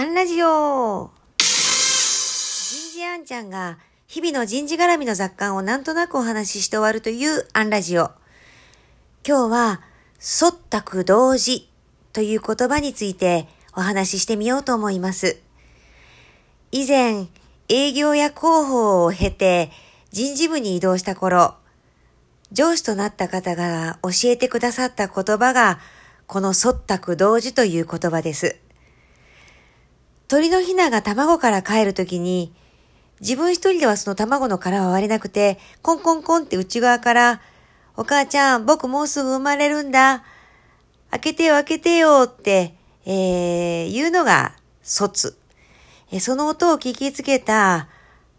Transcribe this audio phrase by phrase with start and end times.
[0.00, 1.44] アンラジオ人
[2.90, 8.10] 事アンちゃんが日々の人事絡みの雑感をなんとなくお話しして終わるというアンラジオ。
[9.28, 9.82] 今日は、
[10.18, 11.68] 忖度同時
[12.14, 15.38] という言葉についてお話ししてみようと思います。
[16.72, 17.26] 以前、
[17.68, 19.70] 営業や広報を経て
[20.12, 21.56] 人事部に移動した頃、
[22.52, 25.78] 上司となった方が教えてくださった言葉が、
[26.26, 28.59] この忖度同時という言葉です。
[30.30, 32.52] 鳥のヒナが卵から帰るときに、
[33.20, 37.40] 自分一人ではその卵の殻は割れなくて、コンコンコンって内側から、
[37.96, 40.22] お母ちゃん、僕もうすぐ生まれるんだ。
[41.10, 42.76] 開けてよ、開けてよって、
[43.06, 44.54] えー、言うのが
[44.84, 45.36] 卒。
[46.12, 47.88] えその音を聞きつけた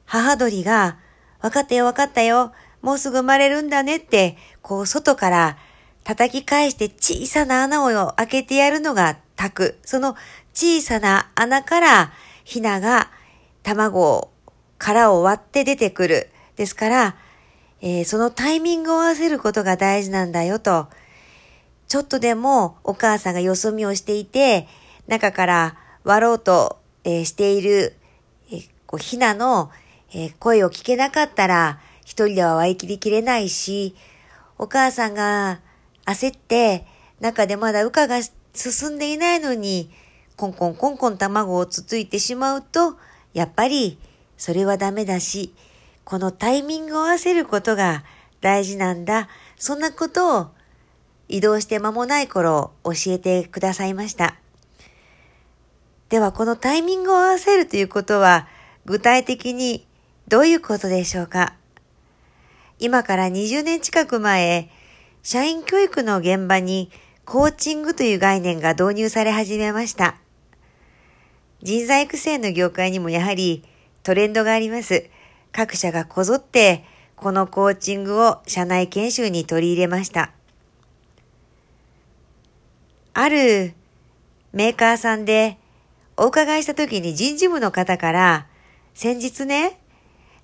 [0.05, 0.97] 母鳥が、
[1.41, 2.53] 分かったよ、分かったよ。
[2.81, 5.57] もうすぐ生まれるんだねって、こう外から
[6.05, 9.79] 叩き返して小さな穴を開けてやるのが炊く。
[9.83, 10.15] その
[10.53, 13.09] 小さな穴からヒナが
[13.63, 14.31] 卵を、
[14.77, 16.29] 殻を割って出てくる。
[16.55, 17.15] ですから、
[17.81, 20.87] えー、そのタイミングを合わせることが大事なんだよと。
[21.87, 24.67] ちょっとでもお母さんがよそ見をしていて、
[25.07, 27.95] 中から割ろうと、えー、している、
[28.51, 29.71] えー、こうヒナの、
[30.13, 33.95] えー、声を聞けなかったら、一人では割り切りきれないし、
[34.57, 35.59] お母さんが
[36.05, 36.85] 焦って
[37.19, 38.19] 中でまだ羽化が
[38.53, 39.91] 進んでいないのに、
[40.41, 42.97] コンコンコンコン卵をつついてしまうと、
[43.31, 43.99] やっぱり
[44.37, 45.53] それはダメだし、
[46.03, 48.03] このタイミングを合わせることが
[48.41, 49.29] 大事なんだ。
[49.57, 50.47] そんなことを
[51.27, 54.33] 移動して間もない頃教えてくださいました。
[56.09, 58.47] ではこのタイミングを合わせるということは
[58.85, 59.85] 具体的に
[60.27, 61.53] どういうことでしょうか？
[62.79, 64.71] 今から20年近く前、
[65.21, 66.89] 社員教育の現場に
[67.25, 70.15] コーチングという概念が導入され始めました。
[71.63, 73.63] 人材育成の業界にもやはり
[74.03, 75.09] トレンドがあります。
[75.51, 76.83] 各社がこぞって
[77.15, 80.31] このコーチングを社内研修に取り入れました。
[83.13, 83.73] ある
[84.53, 85.57] メーカーさんで
[86.17, 88.47] お伺いした時に人事部の方から
[88.93, 89.79] 先日ね、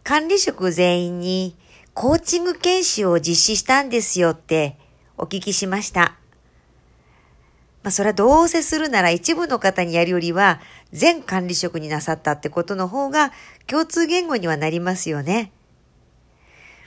[0.03, 1.55] 管理職全員に
[1.93, 4.77] コーチング研修を実施したんですよって
[5.17, 6.15] お聞きしました。
[7.87, 10.59] まあ、それはどうせするなら一部の方にやるよりは
[10.91, 13.31] 全管理職になさったってことの方が
[13.65, 15.53] 共通言語にはなりますよね。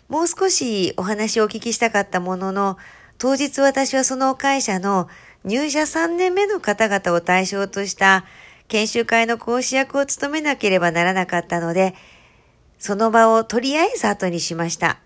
[0.09, 2.77] もう少しお話をお聞きしたかったものの、
[3.16, 5.09] 当日私はその会社の
[5.43, 8.27] 入社3年目の方々を対象とした
[8.69, 11.94] 研修会の講師役を務めなければならなかったので、
[12.78, 14.99] その場をとりあえず後にしました。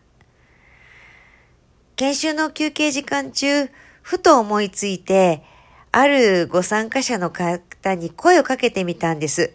[1.94, 3.68] 研修の休憩時間中、
[4.02, 5.53] ふと思いついて、
[5.96, 9.52] あるご参加者の方に声をかけてみたんです。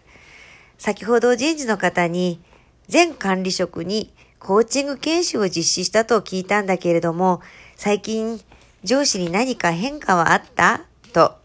[0.78, 2.40] 先ほど人事の方に、
[2.88, 7.42] 全管理職にコーチング研修を実施したと聞いたんだけれども、
[7.76, 8.40] 最近
[8.84, 10.86] 上司に何か変化はあった？
[11.12, 11.36] と。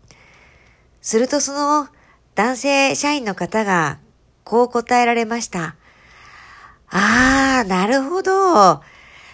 [1.01, 1.89] するとその
[2.35, 3.99] 男性社員の方が
[4.45, 5.75] こう答えられました。
[6.89, 8.81] ああ、なるほど。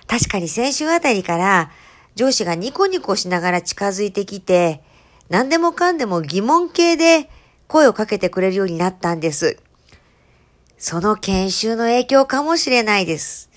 [0.07, 1.71] 確かに先週あたりから
[2.15, 4.81] 上司がニコニコしながら近づいてきて、
[5.31, 7.29] 何でもかんでも疑問形で
[7.69, 9.57] 声をかけてくれるようになったんです。
[10.77, 13.49] その研修の影響かもしれないです。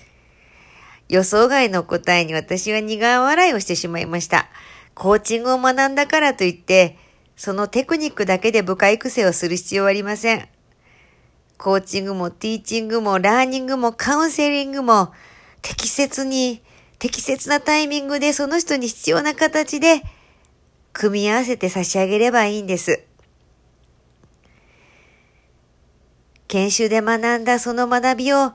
[1.09, 4.47] 予想外の答えに私は苦笑いをしてしまいました。
[4.93, 6.97] コーチングを学んだからといって、
[7.35, 10.47] そのテクニックだけで部下育成をする必要はありません。
[11.57, 15.11] コーチングもティーチングもラーニングもカウンセリングも
[15.61, 16.61] 適切に、
[16.99, 20.03] 適切なタイミングでその人に必要な形で
[20.97, 23.03] 組み合わせて差し上げればいいんです。
[26.47, 28.53] 研修で学んだその学びを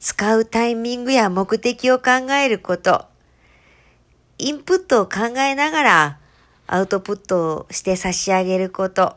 [0.00, 3.04] 使うタイミングや目的を考えること、
[4.38, 6.18] インプットを考えながら
[6.66, 9.16] アウトプットをして差し上げること、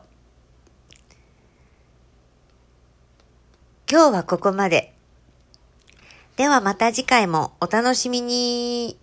[3.90, 4.92] 今日はここまで。
[6.36, 8.98] ではまた次回もお楽しみに。